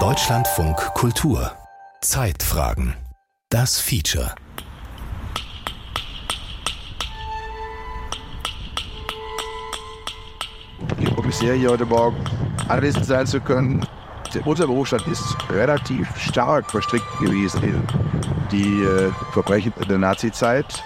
[0.00, 1.52] Deutschlandfunk Kultur
[2.00, 2.96] Zeitfragen
[3.48, 4.34] Das Feature
[10.98, 12.16] Ich freue mich sehr, hier heute Morgen
[12.66, 13.86] anwesend sein zu können.
[14.44, 17.80] Unser Berufsstand ist relativ stark verstrickt gewesen in
[18.50, 20.82] die äh, Verbrechen der Nazizeit.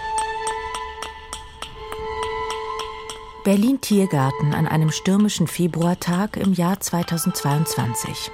[3.43, 8.29] Berlin Tiergarten an einem stürmischen Februartag im Jahr 2022.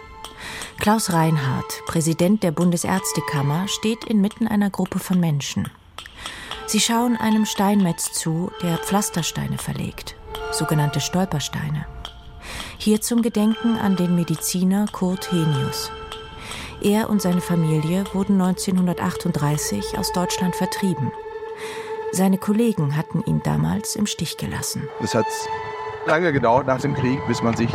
[0.79, 5.69] Klaus Reinhardt, Präsident der Bundesärztekammer, steht inmitten einer Gruppe von Menschen.
[6.65, 10.17] Sie schauen einem Steinmetz zu, der Pflastersteine verlegt,
[10.51, 11.85] sogenannte Stolpersteine.
[12.77, 15.89] Hier zum Gedenken an den Mediziner Kurt Henius.
[16.81, 21.13] Er und seine Familie wurden 1938 aus Deutschland vertrieben.
[22.11, 24.87] Seine Kollegen hatten ihn damals im Stich gelassen.
[25.01, 25.25] Es hat
[26.05, 27.69] lange gedauert nach dem Krieg, bis man sich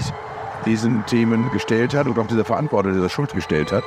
[0.65, 3.85] diesen Themen gestellt hat oder auch dieser Verantwortung, dieser Schuld gestellt hat.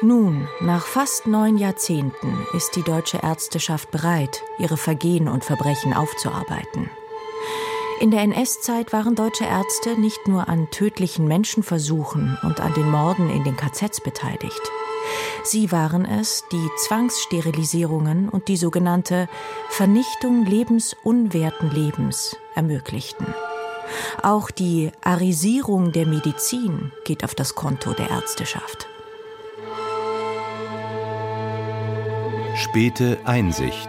[0.00, 6.90] Nun, nach fast neun Jahrzehnten ist die deutsche Ärzteschaft bereit, ihre Vergehen und Verbrechen aufzuarbeiten.
[8.00, 13.30] In der NS-Zeit waren deutsche Ärzte nicht nur an tödlichen Menschenversuchen und an den Morden
[13.30, 14.60] in den KZs beteiligt.
[15.44, 19.28] Sie waren es, die Zwangssterilisierungen und die sogenannte
[19.70, 23.26] Vernichtung lebensunwerten Lebens ermöglichten.
[24.22, 28.88] Auch die Arisierung der Medizin geht auf das Konto der Ärzteschaft.
[32.54, 33.88] Späte Einsicht.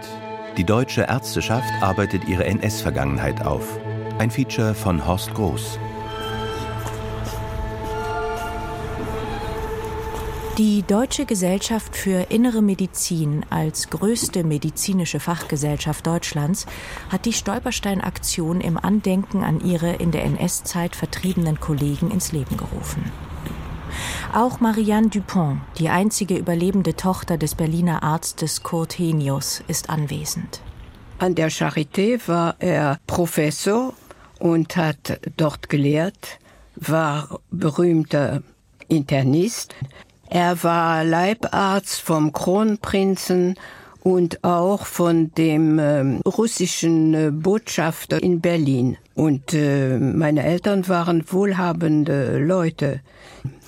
[0.58, 3.80] Die deutsche Ärzteschaft arbeitet ihre NS-Vergangenheit auf.
[4.20, 5.78] Ein Feature von Horst Groß.
[10.60, 16.68] Die Deutsche Gesellschaft für Innere Medizin als größte medizinische Fachgesellschaft Deutschlands
[17.10, 23.12] hat die Stolperstein-Aktion im Andenken an ihre in der NS-Zeit vertriebenen Kollegen ins Leben gerufen.
[24.32, 30.62] Auch Marianne Dupont, die einzige überlebende Tochter des Berliner Arztes Kurt Henius, ist anwesend.
[31.18, 33.96] An der Charité war er Professor
[34.38, 36.38] und hat dort gelehrt,
[36.76, 38.44] war berühmter
[38.88, 39.74] Internist.
[40.34, 43.54] Er war Leibarzt vom Kronprinzen
[44.02, 48.98] und auch von dem äh, russischen äh, Botschafter in Berlin.
[49.14, 53.02] Und äh, meine Eltern waren wohlhabende Leute.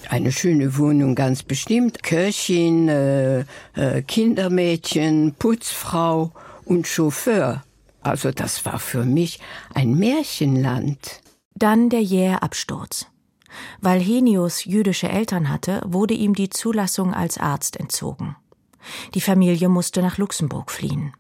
[0.09, 2.01] Eine schöne Wohnung ganz bestimmt.
[2.01, 3.41] Köchin, äh,
[3.75, 6.31] äh, Kindermädchen, Putzfrau
[6.65, 7.63] und Chauffeur.
[8.01, 9.39] Also das war für mich
[9.75, 11.21] ein Märchenland.
[11.53, 13.05] Dann der jähe Absturz.
[13.81, 18.35] Weil Henius jüdische Eltern hatte, wurde ihm die Zulassung als Arzt entzogen.
[19.13, 21.13] Die Familie musste nach Luxemburg fliehen.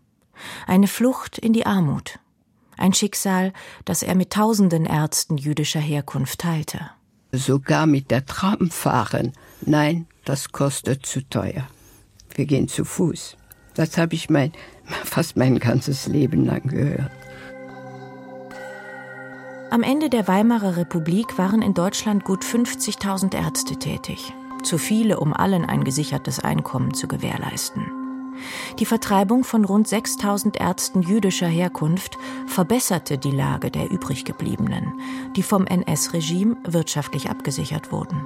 [0.67, 2.19] Eine Flucht in die Armut.
[2.77, 3.53] Ein Schicksal,
[3.85, 6.91] das er mit tausenden Ärzten jüdischer Herkunft teilte.
[7.31, 9.33] Sogar mit der Tram fahren.
[9.61, 11.67] Nein, das kostet zu teuer.
[12.33, 13.37] Wir gehen zu Fuß.
[13.75, 14.51] Das habe ich mein,
[15.03, 17.11] fast mein ganzes Leben lang gehört.
[19.71, 24.33] Am Ende der Weimarer Republik waren in Deutschland gut 50.000 Ärzte tätig.
[24.63, 27.91] Zu viele, um allen ein gesichertes Einkommen zu gewährleisten.
[28.79, 34.93] Die Vertreibung von rund 6000 Ärzten jüdischer Herkunft verbesserte die Lage der übriggebliebenen,
[35.35, 38.21] die vom NS-Regime wirtschaftlich abgesichert wurden.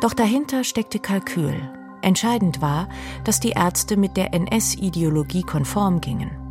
[0.00, 1.54] Doch dahinter steckte Kalkül.
[2.02, 2.88] Entscheidend war,
[3.24, 6.49] dass die Ärzte mit der NS-Ideologie konform gingen.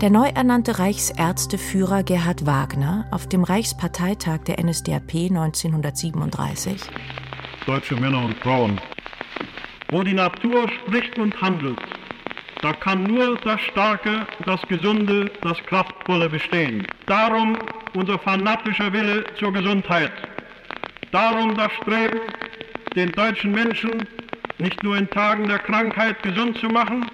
[0.00, 6.76] Der neu ernannte Reichsärzteführer Gerhard Wagner auf dem Reichsparteitag der NSDAP 1937
[7.66, 8.78] Deutsche Männer und Frauen,
[9.90, 11.78] wo die Natur spricht und handelt,
[12.62, 16.86] da kann nur das Starke, das Gesunde, das Kraftvolle bestehen.
[17.06, 17.58] Darum
[17.94, 20.12] unser fanatischer Wille zur Gesundheit.
[21.12, 22.20] Darum das Streben,
[22.94, 24.06] den deutschen Menschen
[24.58, 27.06] nicht nur in Tagen der Krankheit gesund zu machen,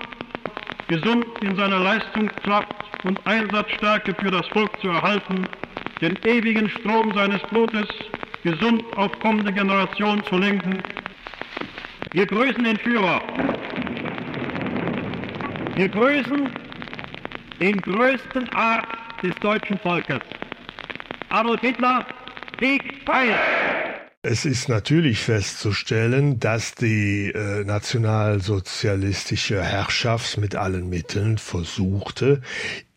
[0.93, 2.69] gesund in seiner Leistungskraft
[3.05, 5.49] und Einsatzstärke für das Volk zu erhalten,
[6.03, 7.89] den ewigen Strom seines Blutes
[8.45, 10.83] gesund auf kommende Generationen zu lenken.
[12.13, 13.23] Wir grüßen den Führer.
[15.77, 16.51] Wir grüßen
[17.59, 18.89] den größten Arzt
[19.23, 20.21] des deutschen Volkes.
[21.31, 22.05] Adolf Hitler,
[22.61, 23.62] Sieg heil!
[24.25, 32.41] Es ist natürlich festzustellen, dass die äh, nationalsozialistische Herrschaft mit allen Mitteln versuchte,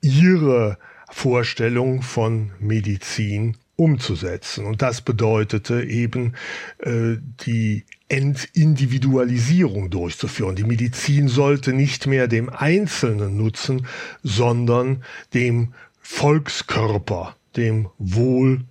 [0.02, 0.78] ihre
[1.10, 4.68] Vorstellung von Medizin umzusetzen.
[4.68, 6.34] Und das bedeutete eben
[6.78, 10.56] äh, die Entindividualisierung durchzuführen.
[10.56, 13.88] Die Medizin sollte nicht mehr dem Einzelnen nutzen,
[14.22, 18.66] sondern dem Volkskörper, dem Wohl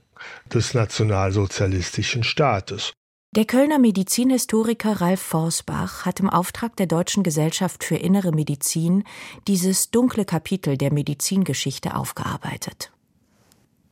[0.52, 2.92] des nationalsozialistischen Staates.
[3.36, 9.02] Der Kölner Medizinhistoriker Ralf Forsbach hat im Auftrag der Deutschen Gesellschaft für Innere Medizin
[9.48, 12.92] dieses dunkle Kapitel der Medizingeschichte aufgearbeitet.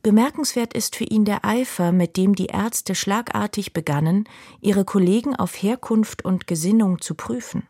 [0.01, 4.29] Bemerkenswert ist für ihn der Eifer, mit dem die Ärzte schlagartig begannen,
[4.61, 7.67] ihre Kollegen auf Herkunft und Gesinnung zu prüfen.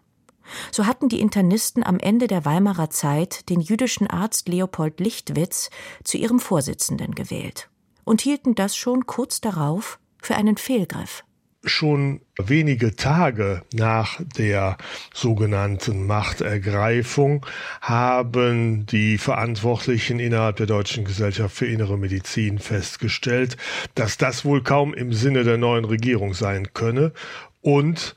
[0.72, 5.72] So hatten die Internisten am Ende der Weimarer Zeit den jüdischen Arzt Leopold Lichtwitz
[6.04, 7.68] zu ihrem Vorsitzenden gewählt
[8.04, 11.24] und hielten das schon kurz darauf für einen Fehlgriff.
[11.66, 14.78] Schon wenige Tage nach der
[15.14, 17.46] sogenannten Machtergreifung
[17.80, 23.56] haben die Verantwortlichen innerhalb der Deutschen Gesellschaft für Innere Medizin festgestellt,
[23.96, 27.14] dass das wohl kaum im Sinne der neuen Regierung sein könne
[27.62, 28.16] und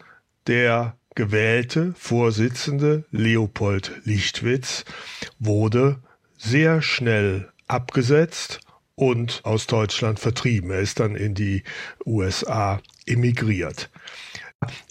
[0.49, 4.85] der gewählte Vorsitzende Leopold Lichtwitz
[5.39, 6.01] wurde
[6.37, 8.61] sehr schnell abgesetzt
[8.97, 10.71] und aus Deutschland vertrieben.
[10.71, 11.63] Er ist dann in die
[12.05, 13.91] USA emigriert.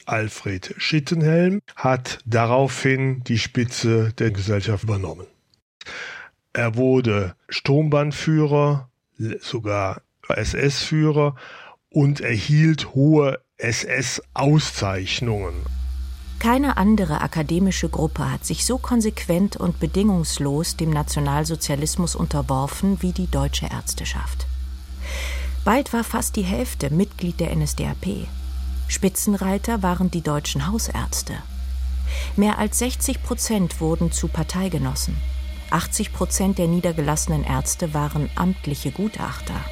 [0.05, 5.25] Alfred Schittenhelm hat daraufhin die Spitze der Gesellschaft übernommen.
[6.53, 8.89] Er wurde Sturmbannführer,
[9.39, 11.35] sogar SS-Führer
[11.89, 15.55] und erhielt hohe SS-Auszeichnungen.
[16.45, 23.25] Keine andere akademische Gruppe hat sich so konsequent und bedingungslos dem Nationalsozialismus unterworfen wie die
[23.25, 24.45] deutsche Ärzteschaft.
[25.63, 28.27] Bald war fast die Hälfte Mitglied der NSDAP.
[28.87, 31.33] Spitzenreiter waren die deutschen Hausärzte.
[32.35, 35.17] Mehr als 60 Prozent wurden zu Parteigenossen.
[35.71, 39.65] 80 Prozent der niedergelassenen Ärzte waren amtliche Gutachter.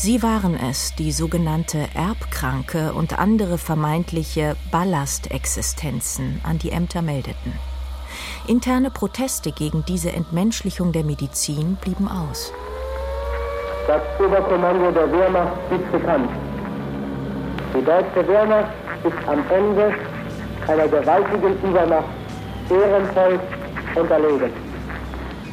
[0.00, 7.52] Sie waren es, die sogenannte Erbkranke und andere vermeintliche Ballastexistenzen an die Ämter meldeten.
[8.46, 12.52] Interne Proteste gegen diese Entmenschlichung der Medizin blieben aus.
[13.88, 16.30] Das Oberkommando der Wehrmacht ist bekannt.
[17.74, 18.70] Die deutsche Wehrmacht
[19.02, 19.92] ist am Ende
[20.68, 22.08] einer gewaltigen Übermacht
[22.70, 23.40] ehrenvoll
[23.96, 24.52] unterlegen.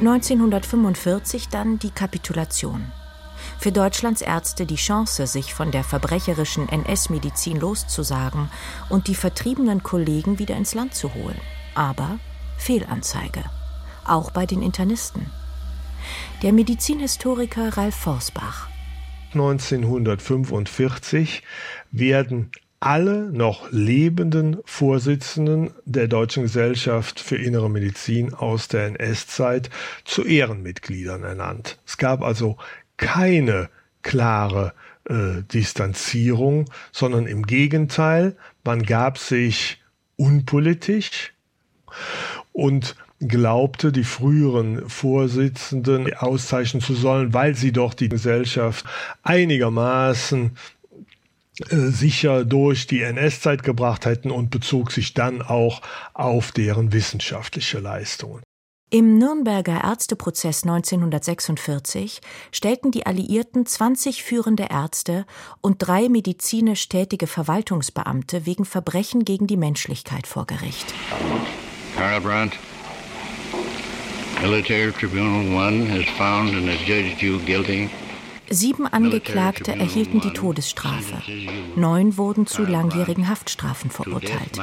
[0.01, 2.91] 1945 dann die Kapitulation
[3.59, 8.49] für Deutschlands Ärzte die Chance, sich von der verbrecherischen NS-Medizin loszusagen
[8.89, 11.39] und die vertriebenen Kollegen wieder ins Land zu holen.
[11.73, 12.19] Aber
[12.57, 13.43] Fehlanzeige.
[14.05, 15.25] Auch bei den Internisten.
[16.43, 18.69] Der Medizinhistoriker Ralf Forsbach.
[19.33, 21.43] 1945
[21.91, 29.69] werden alle noch lebenden Vorsitzenden der Deutschen Gesellschaft für Innere Medizin aus der NS-Zeit
[30.03, 31.79] zu Ehrenmitgliedern ernannt.
[31.85, 32.57] Es gab also
[32.97, 33.69] keine
[34.01, 34.73] klare
[35.09, 39.81] äh, Distanzierung, sondern im Gegenteil, man gab sich
[40.15, 41.33] unpolitisch
[42.53, 48.85] und glaubte, die früheren Vorsitzenden auszeichnen zu sollen, weil sie doch die Gesellschaft
[49.23, 50.57] einigermaßen
[51.69, 55.81] äh, sicher durch die NS-Zeit gebracht hätten und bezog sich dann auch
[56.13, 58.43] auf deren wissenschaftliche Leistungen.
[58.91, 62.21] Im Nürnberger Ärzteprozess 1946
[62.51, 65.25] stellten die Alliierten 20 führende Ärzte
[65.59, 70.93] und drei medizinisch tätige Verwaltungsbeamte wegen Verbrechen gegen die Menschlichkeit vor Gericht.
[71.97, 72.53] Karl Brandt,
[74.41, 77.89] Military Tribunal 1 has found and adjudged you guilty
[78.47, 81.19] Sieben Angeklagte erhielten die Todesstrafe.
[81.75, 84.59] Neun wurden zu langjährigen Haftstrafen verurteilt.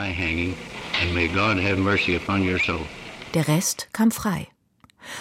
[3.35, 4.49] Der Rest kam frei.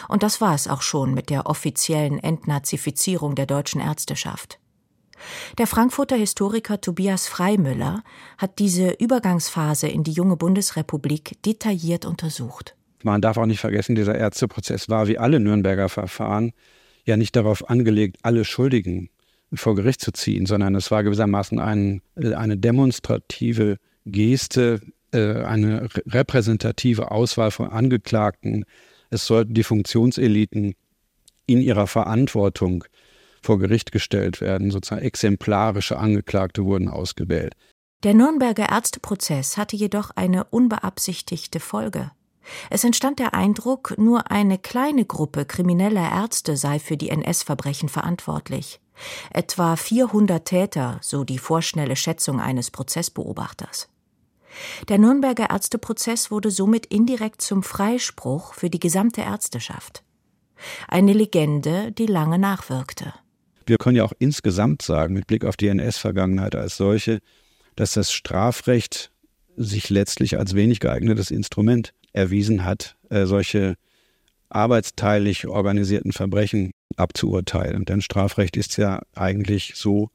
[0.07, 4.59] Und das war es auch schon mit der offiziellen Entnazifizierung der deutschen Ärzteschaft.
[5.57, 8.03] Der Frankfurter Historiker Tobias Freimüller
[8.37, 12.75] hat diese Übergangsphase in die junge Bundesrepublik detailliert untersucht.
[13.03, 16.51] Man darf auch nicht vergessen, dieser Ärzteprozess war wie alle Nürnberger Verfahren
[17.05, 19.09] ja nicht darauf angelegt, alle Schuldigen
[19.53, 27.11] vor Gericht zu ziehen, sondern es war gewissermaßen ein, eine demonstrative Geste äh, eine repräsentative
[27.11, 28.65] Auswahl von Angeklagten.
[29.09, 30.75] Es sollten die Funktionseliten
[31.45, 32.83] in ihrer Verantwortung
[33.41, 34.71] vor Gericht gestellt werden.
[34.71, 37.55] Sozusagen exemplarische Angeklagte wurden ausgewählt.
[38.03, 42.11] Der Nürnberger Ärzteprozess hatte jedoch eine unbeabsichtigte Folge.
[42.71, 48.79] Es entstand der Eindruck, nur eine kleine Gruppe krimineller Ärzte sei für die NS-Verbrechen verantwortlich.
[49.31, 53.90] Etwa 400 Täter, so die vorschnelle Schätzung eines Prozessbeobachters.
[54.89, 60.03] Der Nürnberger Ärzteprozess wurde somit indirekt zum Freispruch für die gesamte Ärzteschaft.
[60.87, 63.13] Eine Legende, die lange nachwirkte.
[63.65, 67.19] Wir können ja auch insgesamt sagen, mit Blick auf die NS-Vergangenheit als solche,
[67.75, 69.11] dass das Strafrecht
[69.55, 73.75] sich letztlich als wenig geeignetes Instrument erwiesen hat, äh, solche
[74.49, 77.85] arbeitsteilig organisierten Verbrechen abzuurteilen.
[77.85, 80.09] Denn Strafrecht ist ja eigentlich so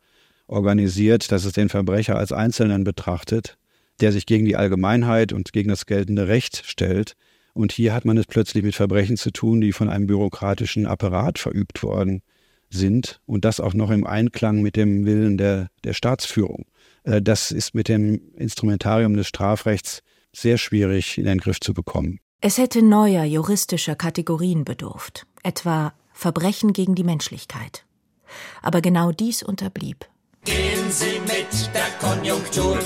[0.46, 3.56] organisiert, dass es den Verbrecher als Einzelnen betrachtet,
[4.00, 7.14] der sich gegen die Allgemeinheit und gegen das geltende Recht stellt.
[7.54, 11.38] Und hier hat man es plötzlich mit Verbrechen zu tun, die von einem bürokratischen Apparat
[11.38, 12.22] verübt worden
[12.68, 16.66] sind und das auch noch im Einklang mit dem Willen der, der Staatsführung.
[17.04, 20.02] Äh, das ist mit dem Instrumentarium des Strafrechts
[20.34, 22.18] sehr schwierig in den Griff zu bekommen.
[22.40, 27.84] Es hätte neuer juristischer Kategorien bedurft, etwa Verbrechen gegen die Menschlichkeit.
[28.62, 30.06] Aber genau dies unterblieb.
[30.44, 32.78] Gehen Sie mit der Konjunktur.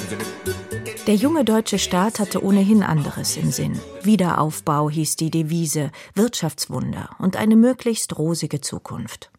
[1.06, 3.78] Der junge deutsche Staat hatte ohnehin anderes im Sinn.
[4.02, 9.30] Wiederaufbau hieß die Devise, Wirtschaftswunder und eine möglichst rosige Zukunft.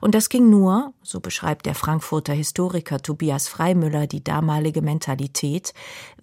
[0.00, 5.72] Und das ging nur, so beschreibt der Frankfurter Historiker Tobias Freimüller die damalige Mentalität,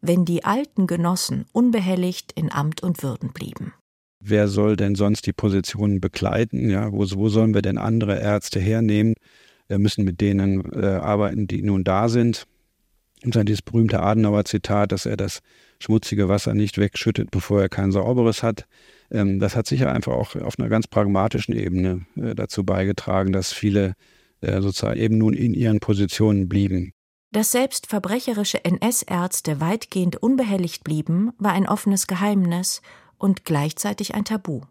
[0.02, 3.74] wenn die alten Genossen unbehelligt in Amt und Würden blieben.
[4.20, 6.70] Wer soll denn sonst die Positionen begleiten?
[6.70, 9.16] Ja, wo, wo sollen wir denn andere Ärzte hernehmen?
[9.68, 12.48] Wir müssen mit denen äh, arbeiten, die nun da sind.
[13.24, 15.40] Und dann dieses berühmte Adenauer Zitat, dass er das
[15.80, 18.66] schmutzige Wasser nicht wegschüttet, bevor er kein sauberes hat.
[19.12, 23.54] Ähm, das hat sicher einfach auch auf einer ganz pragmatischen Ebene äh, dazu beigetragen, dass
[23.54, 23.94] viele
[24.42, 26.92] äh, sozusagen eben nun in ihren Positionen blieben.
[27.32, 32.82] Dass selbst verbrecherische NS-Ärzte weitgehend unbehelligt blieben, war ein offenes Geheimnis
[33.18, 34.62] und gleichzeitig ein Tabu.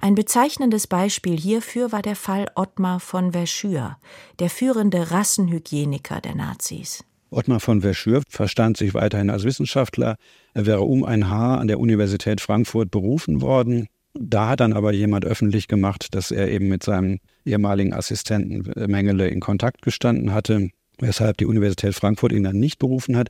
[0.00, 3.96] Ein bezeichnendes Beispiel hierfür war der Fall Ottmar von Verschür,
[4.38, 7.04] der führende Rassenhygieniker der Nazis.
[7.32, 10.16] Ottmar von Verschür verstand sich weiterhin als Wissenschaftler.
[10.54, 13.88] Er wäre um ein Haar an der Universität Frankfurt berufen worden.
[14.14, 18.86] Da hat dann aber jemand öffentlich gemacht, dass er eben mit seinem ehemaligen Assistenten äh,
[18.86, 23.28] Mengele in Kontakt gestanden hatte, weshalb die Universität Frankfurt ihn dann nicht berufen hat.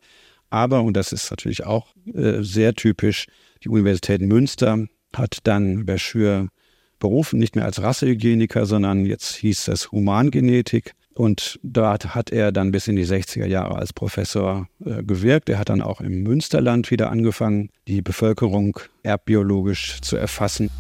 [0.51, 3.27] Aber, und das ist natürlich auch äh, sehr typisch,
[3.63, 6.49] die Universität Münster hat dann Verschür
[6.99, 10.93] berufen, nicht mehr als Rassehygieniker, sondern jetzt hieß es Humangenetik.
[11.15, 15.49] Und dort hat er dann bis in die 60er Jahre als Professor äh, gewirkt.
[15.49, 20.71] Er hat dann auch im Münsterland wieder angefangen, die Bevölkerung erbbiologisch zu erfassen.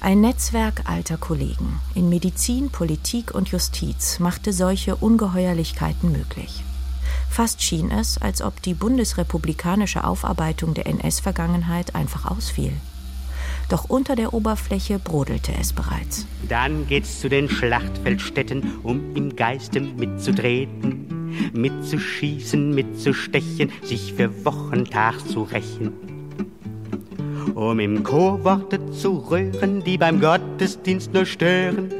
[0.00, 6.64] Ein Netzwerk alter Kollegen in Medizin, Politik und Justiz machte solche Ungeheuerlichkeiten möglich.
[7.30, 12.72] Fast schien es, als ob die bundesrepublikanische Aufarbeitung der NS-Vergangenheit einfach ausfiel.
[13.68, 16.26] Doch unter der Oberfläche brodelte es bereits.
[16.48, 25.42] Dann geht's zu den Schlachtfeldstätten, um im Geiste mitzutreten, mitzuschießen, mitzustechen, sich für Wochentag zu
[25.42, 25.92] rächen.
[27.54, 31.90] Um im Chor Worte zu rühren, die beim Gottesdienst nur stören.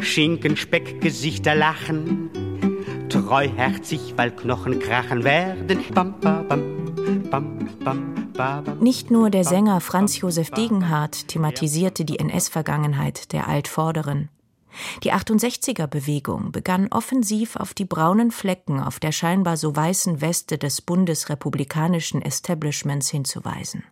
[0.00, 2.30] Schinken, Speck, Gesichter lachen,
[3.08, 5.78] treuherzig, weil Knochen krachen werden.
[5.94, 6.62] Bam, bam, bam,
[7.30, 8.17] bam, bam.
[8.80, 14.28] Nicht nur der Sänger Franz Josef Degenhardt thematisierte die NS-Vergangenheit der Altvorderen.
[15.02, 20.82] Die 68er-Bewegung begann offensiv auf die braunen Flecken auf der scheinbar so weißen Weste des
[20.82, 23.84] bundesrepublikanischen Establishments hinzuweisen.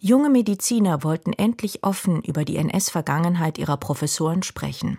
[0.00, 4.98] Junge Mediziner wollten endlich offen über die NS-Vergangenheit ihrer Professoren sprechen.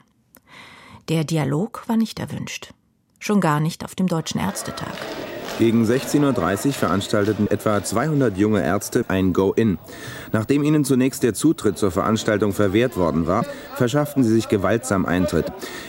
[1.09, 2.73] Der Dialog war nicht erwünscht.
[3.19, 4.95] Schon gar nicht auf dem Deutschen Ärztetag.
[5.57, 9.77] Gegen 16.30 Uhr veranstalteten etwa 200 junge Ärzte ein Go-In.
[10.33, 13.45] Nachdem ihnen zunächst der Zutritt zur Veranstaltung verwehrt worden war,
[13.75, 15.45] verschafften sie sich gewaltsam Eintritt.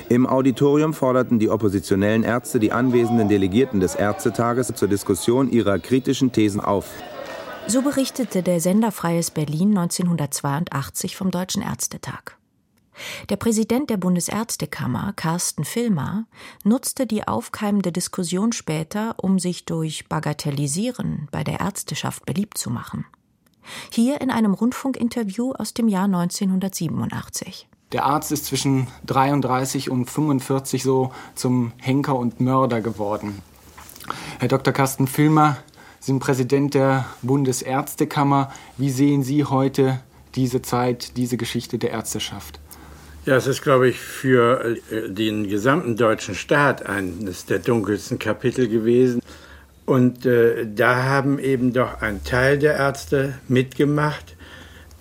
[0.08, 6.30] Im Auditorium forderten die oppositionellen Ärzte die anwesenden Delegierten des Ärztetages zur Diskussion ihrer kritischen
[6.30, 6.86] Thesen auf.
[7.66, 12.36] So berichtete der Sender Freies Berlin 1982 vom Deutschen Ärztetag.
[13.28, 16.26] Der Präsident der Bundesärztekammer, Carsten Filmer,
[16.64, 23.04] nutzte die aufkeimende Diskussion später, um sich durch Bagatellisieren bei der Ärzteschaft beliebt zu machen.
[23.90, 27.68] Hier in einem Rundfunkinterview aus dem Jahr 1987.
[27.92, 33.42] Der Arzt ist zwischen 33 und 45 so zum Henker und Mörder geworden.
[34.38, 34.72] Herr Dr.
[34.72, 35.58] Carsten Filmer,
[36.00, 38.52] Sie sind Präsident der Bundesärztekammer.
[38.76, 40.00] Wie sehen Sie heute
[40.36, 42.60] diese Zeit, diese Geschichte der Ärzteschaft?
[43.26, 48.68] Ja, es ist, glaube ich, für äh, den gesamten deutschen Staat eines der dunkelsten Kapitel
[48.68, 49.20] gewesen.
[49.84, 54.36] Und äh, da haben eben doch ein Teil der Ärzte mitgemacht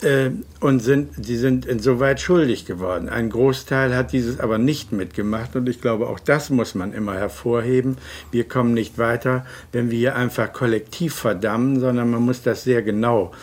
[0.01, 3.10] äh, und sind, die sind insoweit schuldig geworden.
[3.10, 7.13] Ein Großteil hat dieses aber nicht mitgemacht und ich glaube, auch das muss man immer
[7.13, 7.96] hervorheben.
[8.32, 12.82] Wir kommen nicht weiter, wenn wir hier einfach kollektiv verdammen, sondern man muss das sehr
[12.82, 13.34] genau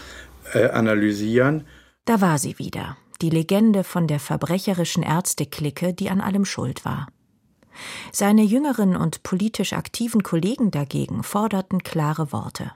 [0.55, 1.67] äh, analysieren.
[2.05, 7.09] Da war sie wieder die Legende von der verbrecherischen Ärzteklicke, die an allem schuld war.
[8.13, 12.73] Seine jüngeren und politisch aktiven Kollegen dagegen forderten klare Worte.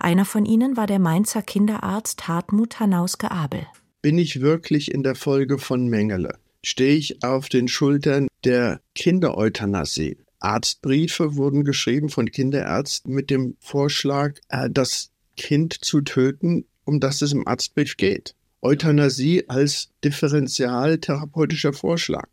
[0.00, 3.66] Einer von ihnen war der Mainzer Kinderarzt Hartmut Hanauske Abel.
[4.02, 10.18] Bin ich wirklich in der Folge von Mengele stehe ich auf den Schultern der Kindereuthanasie.
[10.40, 17.22] Arztbriefe wurden geschrieben von Kinderärzten mit dem Vorschlag, äh, das Kind zu töten, um das
[17.22, 18.34] es im Arztbrief geht.
[18.60, 22.28] Euthanasie als differentialtherapeutischer Vorschlag.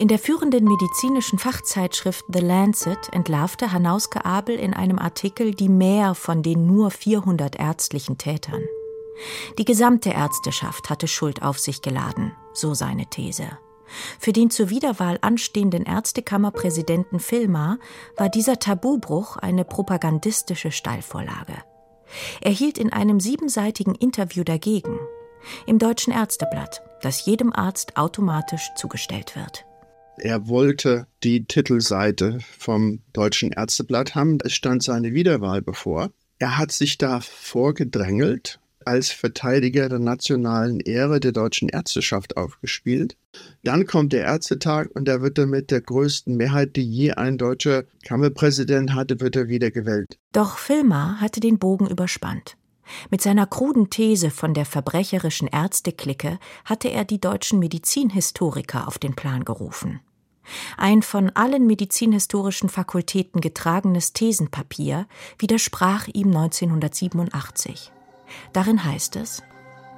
[0.00, 6.14] In der führenden medizinischen Fachzeitschrift The Lancet entlarvte Hanauske Abel in einem Artikel die Mehr
[6.14, 8.62] von den nur 400 ärztlichen Tätern.
[9.58, 13.58] Die gesamte Ärzteschaft hatte Schuld auf sich geladen, so seine These.
[14.20, 17.78] Für den zur Wiederwahl anstehenden Ärztekammerpräsidenten Filmar
[18.16, 21.54] war dieser Tabubruch eine propagandistische Steilvorlage.
[22.40, 24.98] Er hielt in einem siebenseitigen Interview dagegen,
[25.66, 29.64] im Deutschen Ärzteblatt, das jedem Arzt automatisch zugestellt wird.
[30.18, 34.38] Er wollte die Titelseite vom Deutschen Ärzteblatt haben.
[34.44, 36.10] Es stand seine Wiederwahl bevor.
[36.40, 38.58] Er hat sich da vorgedrängelt
[38.88, 43.16] als Verteidiger der nationalen Ehre der deutschen Ärzteschaft aufgespielt.
[43.62, 47.36] Dann kommt der Ärztetag und da wird er mit der größten Mehrheit, die je ein
[47.36, 50.18] deutscher Kammerpräsident hatte, wird er wiedergewählt.
[50.32, 52.56] Doch Filmer hatte den Bogen überspannt.
[53.10, 59.14] Mit seiner kruden These von der verbrecherischen Ärzteklicke hatte er die deutschen Medizinhistoriker auf den
[59.14, 60.00] Plan gerufen.
[60.78, 65.06] Ein von allen medizinhistorischen Fakultäten getragenes Thesenpapier
[65.38, 67.92] widersprach ihm 1987.
[68.52, 69.42] Darin heißt es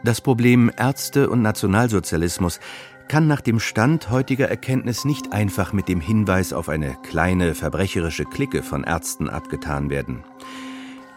[0.05, 2.61] Das Problem Ärzte und Nationalsozialismus
[3.09, 8.25] kann nach dem Stand heutiger Erkenntnis nicht einfach mit dem Hinweis auf eine kleine verbrecherische
[8.25, 10.23] Clique von Ärzten abgetan werden.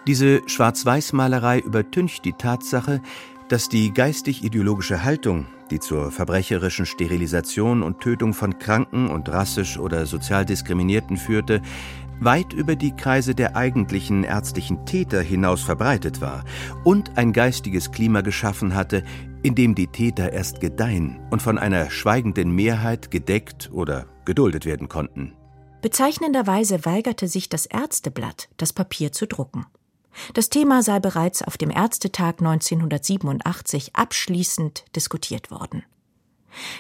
[0.07, 2.99] Diese Schwarz-Weiß-Malerei übertüncht die Tatsache,
[3.47, 10.07] dass die geistig-ideologische Haltung, die zur verbrecherischen Sterilisation und Tötung von Kranken und rassisch oder
[10.07, 11.61] sozial Diskriminierten führte,
[12.19, 16.43] weit über die Kreise der eigentlichen ärztlichen Täter hinaus verbreitet war
[16.83, 19.03] und ein geistiges Klima geschaffen hatte,
[19.43, 24.89] in dem die Täter erst gedeihen und von einer schweigenden Mehrheit gedeckt oder geduldet werden
[24.89, 25.33] konnten.
[25.81, 29.65] Bezeichnenderweise weigerte sich das Ärzteblatt, das Papier zu drucken.
[30.33, 35.83] Das Thema sei bereits auf dem Ärztetag 1987 abschließend diskutiert worden.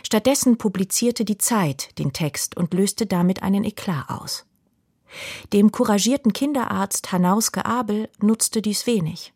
[0.03, 4.45] Stattdessen publizierte die Zeit den Text und löste damit einen Eklat aus.
[5.51, 9.33] Dem couragierten Kinderarzt Hanauske Abel nutzte dies wenig.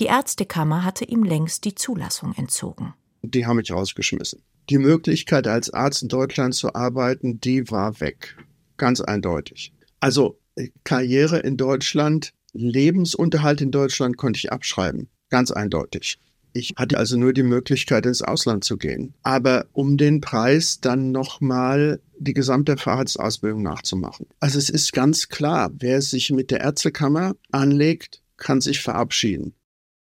[0.00, 2.94] Die Ärztekammer hatte ihm längst die Zulassung entzogen.
[3.22, 4.42] Die haben mich rausgeschmissen.
[4.70, 8.36] Die Möglichkeit, als Arzt in Deutschland zu arbeiten, die war weg.
[8.76, 9.72] Ganz eindeutig.
[10.00, 10.38] Also
[10.84, 15.08] Karriere in Deutschland, Lebensunterhalt in Deutschland konnte ich abschreiben.
[15.30, 16.18] Ganz eindeutig.
[16.52, 19.14] Ich hatte also nur die Möglichkeit, ins Ausland zu gehen.
[19.22, 24.26] Aber um den Preis dann nochmal die gesamte Fahrradsausbildung nachzumachen.
[24.40, 29.54] Also es ist ganz klar, wer sich mit der Ärztekammer anlegt, kann sich verabschieden.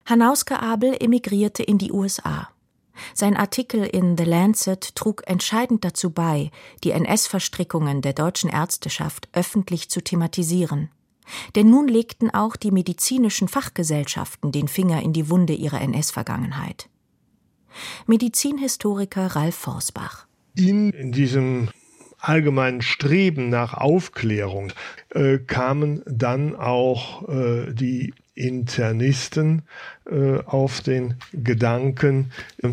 [0.06, 2.48] Hanauske Abel emigrierte in die USA.
[3.14, 6.50] Sein Artikel in The Lancet trug entscheidend dazu bei,
[6.82, 10.90] die NS-Verstrickungen der deutschen Ärzteschaft öffentlich zu thematisieren.
[11.54, 16.88] Denn nun legten auch die medizinischen Fachgesellschaften den Finger in die Wunde ihrer NS-Vergangenheit.
[18.06, 20.26] Medizinhistoriker Ralf Forsbach.
[20.54, 21.68] In, in diesem
[22.18, 24.72] allgemeinen Streben nach Aufklärung
[25.10, 29.62] äh, kamen dann auch äh, die Internisten
[30.10, 32.70] äh, auf den Gedanken, äh,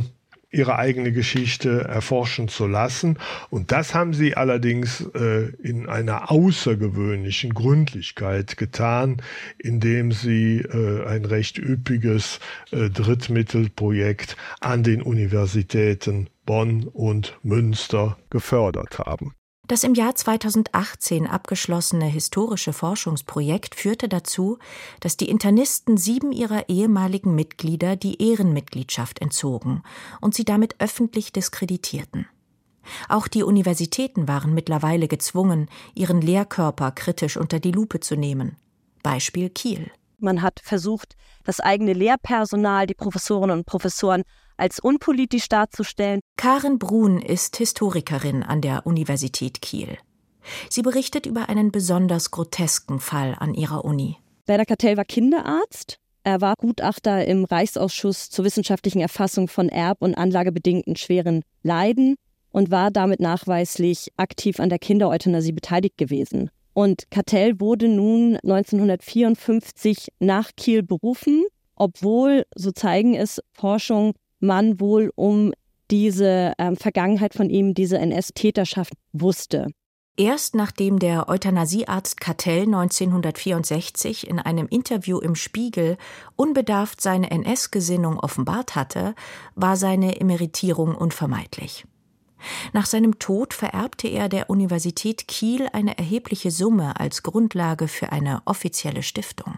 [0.56, 3.18] ihre eigene Geschichte erforschen zu lassen.
[3.50, 9.22] Und das haben sie allerdings äh, in einer außergewöhnlichen Gründlichkeit getan,
[9.58, 12.40] indem sie äh, ein recht üppiges
[12.72, 19.34] äh, Drittmittelprojekt an den Universitäten Bonn und Münster gefördert haben.
[19.68, 24.60] Das im Jahr 2018 abgeschlossene historische Forschungsprojekt führte dazu,
[25.00, 29.82] dass die Internisten sieben ihrer ehemaligen Mitglieder die Ehrenmitgliedschaft entzogen
[30.22, 32.28] und sie damit öffentlich diskreditierten.
[33.10, 38.58] Auch die Universitäten waren mittlerweile gezwungen, ihren Lehrkörper kritisch unter die Lupe zu nehmen.
[39.02, 39.90] Beispiel Kiel.
[40.20, 44.24] Man hat versucht, das eigene Lehrpersonal, die Professorinnen und Professoren
[44.58, 46.22] als unpolitisch darzustellen.
[46.38, 49.98] Karen Brun ist Historikerin an der Universität Kiel.
[50.70, 54.18] Sie berichtet über einen besonders grotesken Fall an ihrer Uni.
[54.46, 55.98] Werner Kartell war Kinderarzt.
[56.24, 62.16] Er war Gutachter im Reichsausschuss zur wissenschaftlichen Erfassung von erb- und anlagebedingten schweren Leiden
[62.52, 66.50] und war damit nachweislich aktiv an der Kindereuthanasie beteiligt gewesen.
[66.76, 71.46] Und Kartell wurde nun 1954 nach Kiel berufen,
[71.78, 75.54] obwohl, so zeigen es Forschung, man wohl um
[75.90, 79.68] diese ähm, Vergangenheit von ihm, diese NS-Täterschaft wusste.
[80.18, 85.96] Erst nachdem der Euthanasiearzt Kartell 1964 in einem Interview im Spiegel
[86.36, 89.16] unbedarft seine NS-Gesinnung offenbart hatte,
[89.56, 91.86] war seine Emeritierung unvermeidlich.
[92.74, 98.42] Nach seinem Tod vererbte er der Universität Kiel eine erhebliche Summe als Grundlage für eine
[98.46, 99.56] offizielle Stiftung.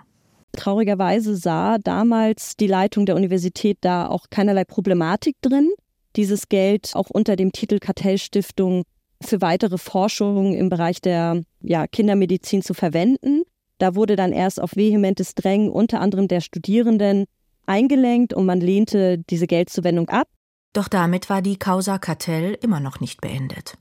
[0.53, 5.69] Traurigerweise sah damals die Leitung der Universität da auch keinerlei Problematik drin,
[6.15, 8.83] dieses Geld auch unter dem Titel Kartellstiftung
[9.21, 13.43] für weitere Forschungen im Bereich der ja, Kindermedizin zu verwenden.
[13.77, 17.25] Da wurde dann erst auf vehementes Drängen unter anderem der Studierenden
[17.67, 20.27] eingelenkt und man lehnte diese Geldzuwendung ab.
[20.73, 23.77] Doch damit war die Causa Kartell immer noch nicht beendet.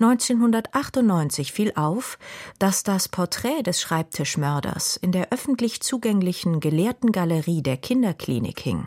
[0.00, 2.18] 1998 fiel auf,
[2.58, 8.86] dass das Porträt des Schreibtischmörders in der öffentlich zugänglichen Gelehrtengalerie der Kinderklinik hing.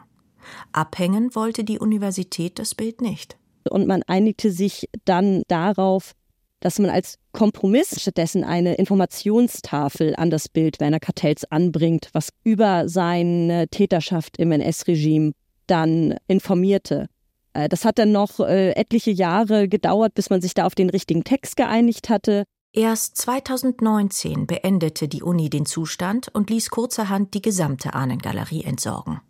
[0.71, 3.38] Abhängen wollte die Universität das Bild nicht.
[3.69, 6.13] Und man einigte sich dann darauf,
[6.60, 12.88] dass man als Kompromiss stattdessen eine Informationstafel an das Bild Werner Kartells anbringt, was über
[12.88, 15.34] seine Täterschaft im NS-Regime
[15.67, 17.08] dann informierte.
[17.56, 20.89] Äh, das hat dann noch äh, etliche Jahre gedauert, bis man sich da auf den
[20.89, 22.44] richtigen Text geeinigt hatte.
[22.74, 29.22] Erst 2019 beendete die Uni den Zustand und ließ kurzerhand die gesamte Ahnengalerie entsorgen.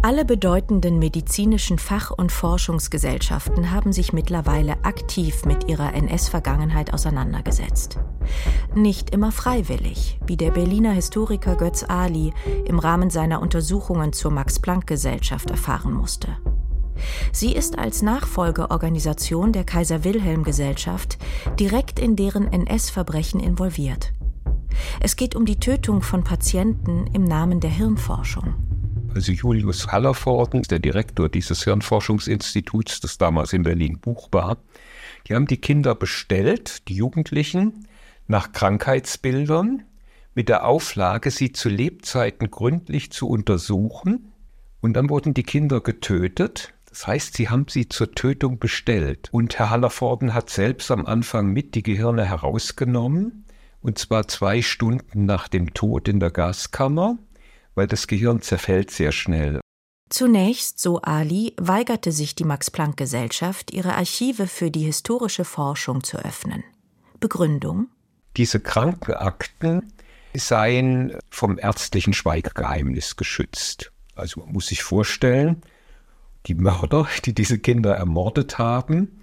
[0.00, 7.98] Alle bedeutenden medizinischen Fach- und Forschungsgesellschaften haben sich mittlerweile aktiv mit ihrer NS-Vergangenheit auseinandergesetzt.
[8.76, 12.32] Nicht immer freiwillig, wie der Berliner Historiker Götz Ali
[12.64, 16.28] im Rahmen seiner Untersuchungen zur Max-Planck-Gesellschaft erfahren musste.
[17.32, 21.18] Sie ist als Nachfolgeorganisation der Kaiser-Wilhelm-Gesellschaft
[21.58, 24.12] direkt in deren NS-Verbrechen involviert.
[25.00, 28.67] Es geht um die Tötung von Patienten im Namen der Hirnforschung
[29.18, 34.58] also Julius Hallervorden, der Direktor dieses Hirnforschungsinstituts, das damals in Berlin Buch war,
[35.26, 37.88] die haben die Kinder bestellt, die Jugendlichen,
[38.28, 39.82] nach Krankheitsbildern
[40.36, 44.30] mit der Auflage, sie zu Lebzeiten gründlich zu untersuchen.
[44.80, 46.72] Und dann wurden die Kinder getötet.
[46.88, 49.30] Das heißt, sie haben sie zur Tötung bestellt.
[49.32, 53.46] Und Herr Hallervorden hat selbst am Anfang mit die Gehirne herausgenommen.
[53.80, 57.18] Und zwar zwei Stunden nach dem Tod in der Gaskammer
[57.78, 59.60] weil das Gehirn zerfällt sehr schnell.
[60.10, 66.64] Zunächst, so Ali, weigerte sich die Max-Planck-Gesellschaft, ihre Archive für die historische Forschung zu öffnen.
[67.20, 67.86] Begründung?
[68.36, 69.92] Diese Krankenakten
[70.34, 73.92] seien vom ärztlichen Schweiggeheimnis geschützt.
[74.16, 75.62] Also man muss sich vorstellen,
[76.46, 79.22] die Mörder, die diese Kinder ermordet haben,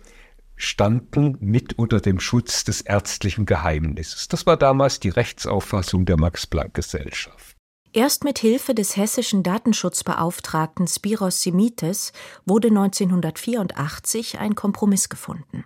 [0.55, 4.29] standen mit unter dem Schutz des ärztlichen Geheimnisses.
[4.29, 7.54] Das war damals die Rechtsauffassung der Max-Planck-Gesellschaft.
[7.95, 12.11] Erst mit Hilfe des hessischen Datenschutzbeauftragten Spiros Simites
[12.45, 15.63] wurde 1984 ein Kompromiss gefunden.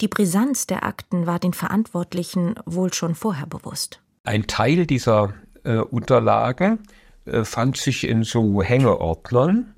[0.00, 4.00] Die Brisanz der Akten war den Verantwortlichen wohl schon vorher bewusst.
[4.24, 6.78] Ein Teil dieser äh, Unterlagen
[7.26, 9.74] äh, fand sich in so Hängeordnern,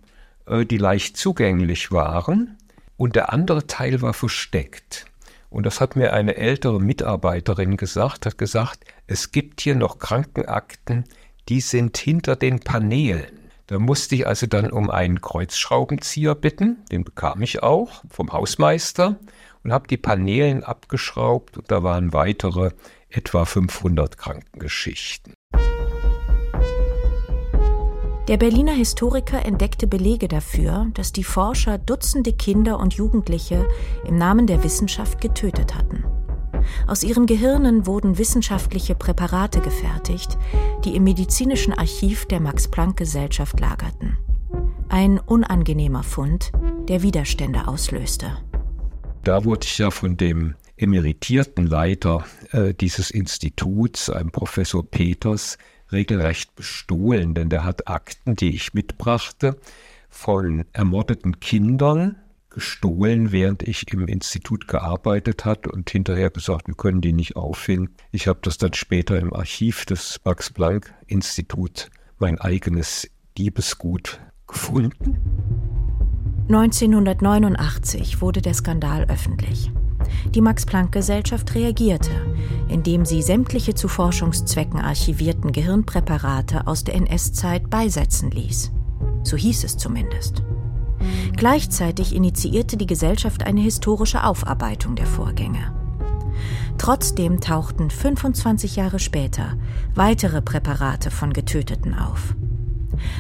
[0.47, 2.59] äh, die leicht zugänglich waren,
[2.97, 5.07] und der andere Teil war versteckt.
[5.51, 11.05] Und das hat mir eine ältere Mitarbeiterin gesagt, hat gesagt, es gibt hier noch Krankenakten,
[11.49, 13.39] die sind hinter den Paneelen.
[13.69, 19.17] Da musste ich also dann um einen Kreuzschraubenzieher bitten, den bekam ich auch vom Hausmeister
[19.65, 22.71] und habe die Paneelen abgeschraubt und da waren weitere
[23.09, 25.35] etwa 500 Krankengeschichten.
[28.29, 33.69] Der Berliner Historiker entdeckte Belege dafür, dass die Forscher Dutzende Kinder und Jugendliche
[34.05, 36.05] im Namen der Wissenschaft getötet hatten.
[36.87, 40.37] Aus ihren Gehirnen wurden wissenschaftliche Präparate gefertigt,
[40.85, 44.19] die im medizinischen Archiv der Max-Planck-Gesellschaft lagerten.
[44.89, 46.53] Ein unangenehmer Fund,
[46.89, 48.39] der Widerstände auslöste.
[49.25, 55.59] Da wurde ich ja von dem emeritierten Leiter äh, dieses Instituts, einem Professor Peters,
[55.91, 59.57] regelrecht bestohlen, denn der hat Akten, die ich mitbrachte,
[60.09, 62.17] von ermordeten Kindern
[62.57, 67.95] gestohlen, während ich im Institut gearbeitet hat und hinterher gesagt, wir können die nicht auffinden.
[68.13, 75.19] Ich habe das dann später im Archiv des Max Planck Instituts mein eigenes Diebesgut gefunden.
[76.49, 79.71] 1989 wurde der Skandal öffentlich.
[80.35, 82.11] Die Max-Planck-Gesellschaft reagierte,
[82.71, 88.73] indem sie sämtliche zu Forschungszwecken archivierten Gehirnpräparate aus der NS-Zeit beisetzen ließ.
[89.25, 90.43] So hieß es zumindest.
[91.37, 95.73] Gleichzeitig initiierte die Gesellschaft eine historische Aufarbeitung der Vorgänge.
[96.79, 99.57] Trotzdem tauchten 25 Jahre später
[99.95, 102.35] weitere Präparate von Getöteten auf.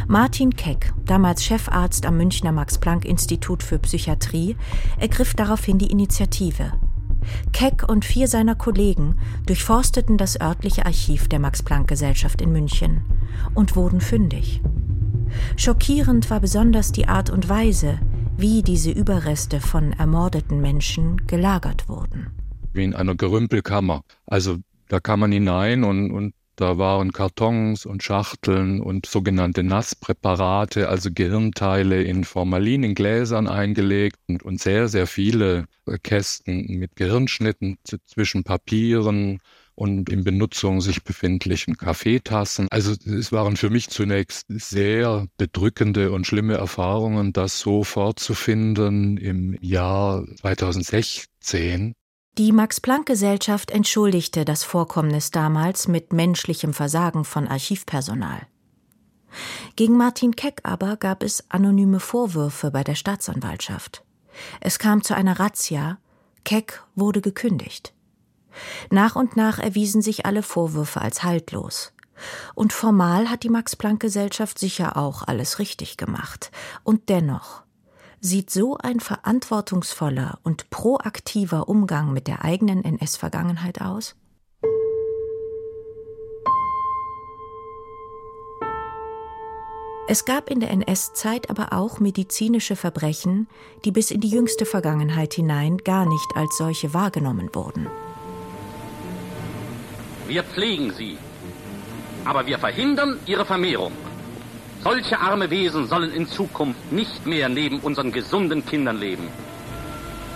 [0.06, 4.56] Martin Keck, damals Chefarzt am Münchner Max-Planck-Institut für Psychiatrie,
[4.98, 6.72] ergriff daraufhin die Initiative.
[7.52, 13.02] Keck und vier seiner Kollegen durchforsteten das örtliche Archiv der Max-Planck-Gesellschaft in München
[13.54, 14.60] und wurden fündig.
[15.56, 17.98] Schockierend war besonders die Art und Weise,
[18.36, 22.28] wie diese Überreste von ermordeten Menschen gelagert wurden.
[22.72, 24.02] Wie in einer Gerümpelkammer.
[24.26, 24.58] Also
[24.88, 31.10] da kam man hinein und, und da waren Kartons und Schachteln und sogenannte Nasspräparate, also
[31.12, 35.66] Gehirnteile in Formalin in Gläsern eingelegt und, und sehr, sehr viele
[36.02, 39.40] Kästen mit Gehirnschnitten zwischen Papieren
[39.76, 42.66] und in Benutzung sich befindlichen Kaffeetassen.
[42.70, 49.56] Also es waren für mich zunächst sehr bedrückende und schlimme Erfahrungen, das so fortzufinden im
[49.60, 51.92] Jahr 2016.
[52.38, 58.46] Die Max-Planck-Gesellschaft entschuldigte das Vorkommnis damals mit menschlichem Versagen von Archivpersonal.
[59.76, 64.04] Gegen Martin Keck aber gab es anonyme Vorwürfe bei der Staatsanwaltschaft.
[64.60, 65.98] Es kam zu einer Razzia,
[66.44, 67.92] Keck wurde gekündigt.
[68.90, 71.92] Nach und nach erwiesen sich alle Vorwürfe als haltlos.
[72.54, 76.50] Und formal hat die Max-Planck-Gesellschaft sicher auch alles richtig gemacht.
[76.82, 77.62] Und dennoch,
[78.20, 84.16] sieht so ein verantwortungsvoller und proaktiver Umgang mit der eigenen NS-Vergangenheit aus?
[90.08, 93.48] Es gab in der NS-Zeit aber auch medizinische Verbrechen,
[93.84, 97.88] die bis in die jüngste Vergangenheit hinein gar nicht als solche wahrgenommen wurden.
[100.28, 101.18] Wir pflegen sie,
[102.24, 103.92] aber wir verhindern ihre Vermehrung.
[104.82, 109.28] Solche arme Wesen sollen in Zukunft nicht mehr neben unseren gesunden Kindern leben.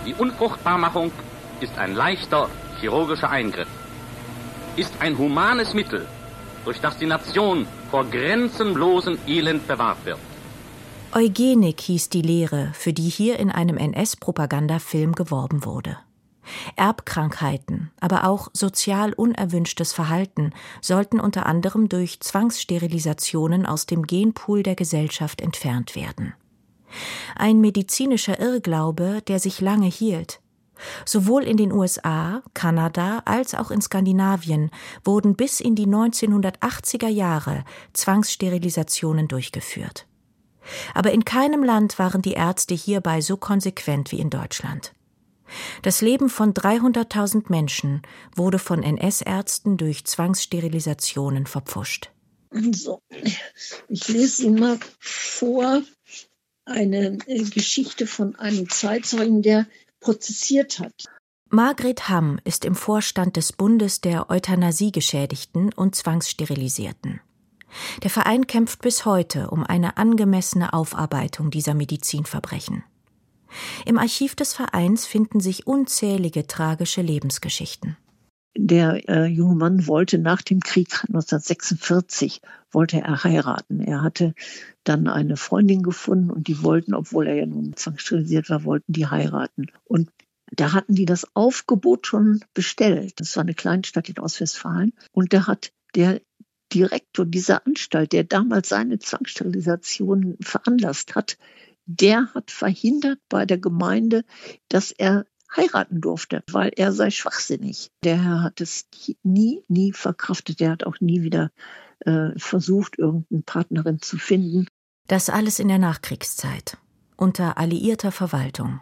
[0.05, 1.11] Die Unfruchtbarmachung
[1.59, 2.49] ist ein leichter
[2.79, 3.67] chirurgischer Eingriff,
[4.75, 6.07] ist ein humanes Mittel,
[6.65, 10.19] durch das die Nation vor grenzenlosem Elend bewahrt wird.
[11.13, 15.97] Eugenik hieß die Lehre, für die hier in einem NS-Propagandafilm geworben wurde.
[16.75, 24.75] Erbkrankheiten, aber auch sozial unerwünschtes Verhalten sollten unter anderem durch Zwangssterilisationen aus dem Genpool der
[24.75, 26.33] Gesellschaft entfernt werden.
[27.35, 30.41] Ein medizinischer Irrglaube, der sich lange hielt.
[31.05, 34.71] Sowohl in den USA, Kanada als auch in Skandinavien
[35.03, 40.07] wurden bis in die 1980er Jahre Zwangssterilisationen durchgeführt.
[40.93, 44.93] Aber in keinem Land waren die Ärzte hierbei so konsequent wie in Deutschland.
[45.81, 48.01] Das Leben von 300.000 Menschen
[48.35, 52.11] wurde von NS-Ärzten durch Zwangssterilisationen verpfuscht.
[52.49, 53.01] Also,
[53.87, 55.81] ich lese Ihnen mal vor
[56.65, 59.67] eine äh, Geschichte von einem Zeitzeugen, der
[59.99, 61.05] prozessiert hat.
[61.49, 67.21] Margret Hamm ist im Vorstand des Bundes der Euthanasiegeschädigten und Zwangssterilisierten.
[68.03, 72.83] Der Verein kämpft bis heute um eine angemessene Aufarbeitung dieser Medizinverbrechen.
[73.85, 77.97] Im Archiv des Vereins finden sich unzählige tragische Lebensgeschichten.
[78.57, 83.79] Der äh, junge Mann wollte nach dem Krieg 1946 wollte er heiraten.
[83.79, 84.33] Er hatte
[84.83, 89.07] dann eine Freundin gefunden und die wollten, obwohl er ja nun zwangssterilisiert war, wollten die
[89.07, 89.67] heiraten.
[89.85, 90.09] Und
[90.51, 93.19] da hatten die das Aufgebot schon bestellt.
[93.21, 94.93] Das war eine Kleinstadt in Ostwestfalen.
[95.13, 96.19] Und da hat der
[96.73, 101.37] Direktor dieser Anstalt, der damals seine Zwangssterilisation veranlasst hat,
[101.85, 104.23] der hat verhindert bei der Gemeinde,
[104.69, 107.91] dass er heiraten durfte, weil er sei schwachsinnig.
[108.03, 108.87] Der Herr hat es
[109.23, 110.59] nie, nie verkraftet.
[110.59, 111.51] Der hat auch nie wieder
[111.99, 114.67] äh, versucht, irgendeine Partnerin zu finden.
[115.07, 116.77] Das alles in der Nachkriegszeit,
[117.17, 118.79] unter alliierter Verwaltung.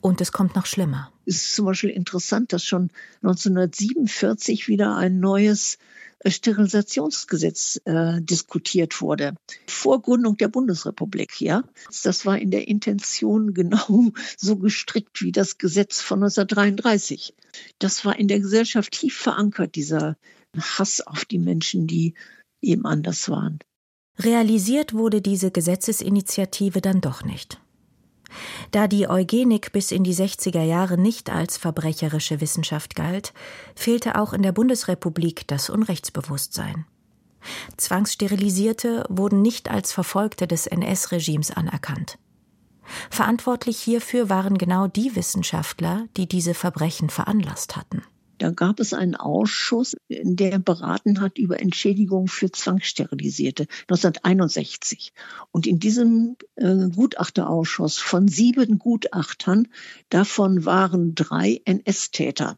[0.00, 1.12] Und es kommt noch schlimmer.
[1.26, 2.90] Es ist zum Beispiel interessant, dass schon
[3.22, 5.78] 1947 wieder ein neues
[6.26, 9.34] Sterilisationsgesetz äh, diskutiert wurde.
[9.66, 11.62] Vor Gründung der Bundesrepublik, ja.
[12.02, 17.34] Das war in der Intention genau so gestrickt wie das Gesetz von 1933.
[17.78, 20.16] Das war in der Gesellschaft tief verankert, dieser
[20.56, 22.14] Hass auf die Menschen, die
[22.60, 23.60] eben anders waren.
[24.18, 27.60] Realisiert wurde diese Gesetzesinitiative dann doch nicht.
[28.70, 33.32] Da die Eugenik bis in die 60er Jahre nicht als verbrecherische Wissenschaft galt,
[33.74, 36.86] fehlte auch in der Bundesrepublik das Unrechtsbewusstsein.
[37.76, 42.18] Zwangssterilisierte wurden nicht als Verfolgte des NS-Regimes anerkannt.
[43.10, 48.02] Verantwortlich hierfür waren genau die Wissenschaftler, die diese Verbrechen veranlasst hatten.
[48.38, 55.12] Da gab es einen Ausschuss, der beraten hat über Entschädigung für Zwangssterilisierte 1961.
[55.50, 59.68] Und in diesem äh, Gutachterausschuss von sieben Gutachtern,
[60.08, 62.56] davon waren drei NS-Täter.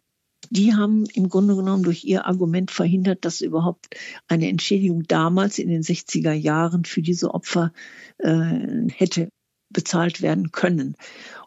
[0.51, 3.95] Die haben im Grunde genommen durch ihr Argument verhindert, dass überhaupt
[4.27, 7.73] eine Entschädigung damals in den 60er Jahren für diese Opfer
[8.19, 9.29] äh, hätte
[9.71, 10.97] bezahlt werden können.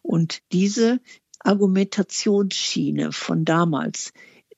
[0.01, 1.01] Und diese
[1.43, 4.13] Argumentationsschiene von damals,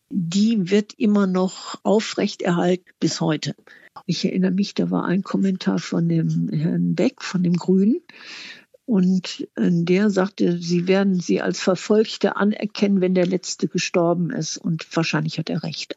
[0.09, 3.55] die wird immer noch aufrechterhalten bis heute.
[4.05, 8.01] Ich erinnere mich, da war ein Kommentar von dem Herrn Beck, von dem Grünen,
[8.85, 14.57] und äh, der sagte, sie werden sie als Verfolgte anerkennen, wenn der Letzte gestorben ist.
[14.57, 15.95] Und wahrscheinlich hat er recht.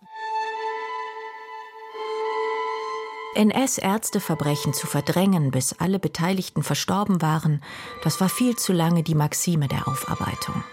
[3.35, 7.63] NS-Ärzteverbrechen zu verdrängen, bis alle Beteiligten verstorben waren,
[8.03, 10.65] das war viel zu lange die Maxime der Aufarbeitung.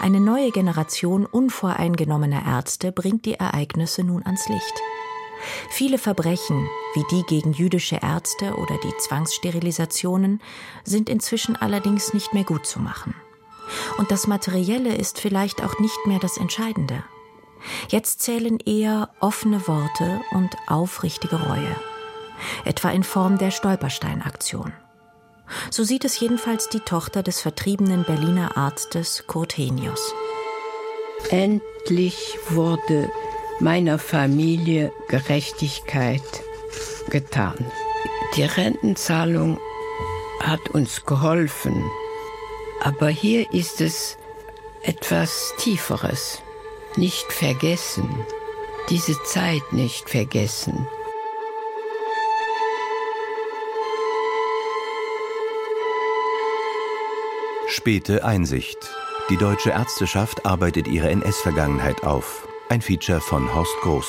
[0.00, 4.82] Eine neue Generation unvoreingenommener Ärzte bringt die Ereignisse nun ans Licht.
[5.70, 10.40] Viele Verbrechen, wie die gegen jüdische Ärzte oder die Zwangssterilisationen,
[10.84, 13.14] sind inzwischen allerdings nicht mehr gut zu machen.
[13.98, 17.02] Und das Materielle ist vielleicht auch nicht mehr das Entscheidende.
[17.88, 21.74] Jetzt zählen eher offene Worte und aufrichtige Reue,
[22.64, 24.72] etwa in Form der Stolpersteinaktion.
[25.70, 30.14] So sieht es jedenfalls die Tochter des vertriebenen Berliner Arztes Kurt Henius.
[31.30, 33.10] Endlich wurde
[33.60, 36.22] meiner Familie Gerechtigkeit
[37.10, 37.54] getan.
[38.36, 39.58] Die Rentenzahlung
[40.40, 41.82] hat uns geholfen,
[42.82, 44.18] aber hier ist es
[44.82, 46.42] etwas Tieferes.
[46.96, 48.08] Nicht vergessen,
[48.88, 50.86] diese Zeit nicht vergessen.
[57.76, 58.78] Späte Einsicht.
[59.28, 62.48] Die deutsche Ärzteschaft arbeitet ihre NS-Vergangenheit auf.
[62.70, 64.08] Ein Feature von Horst Groß.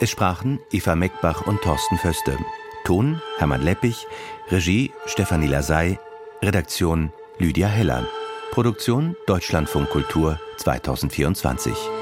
[0.00, 2.36] Es sprachen Eva Meckbach und Thorsten Föste.
[2.82, 4.08] Ton Hermann Leppich,
[4.48, 6.00] Regie Stefanie Lasey,
[6.42, 8.08] Redaktion Lydia Heller.
[8.50, 11.99] Produktion Deutschlandfunk Kultur 2024.